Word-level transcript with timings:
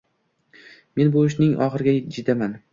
Men 1.01 1.13
bu 1.17 1.27
ishding 1.29 1.55
oxiriga 1.69 2.17
jetaman 2.19 2.63